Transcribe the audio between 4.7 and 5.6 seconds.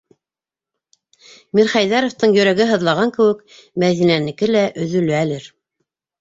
өҙөләлер.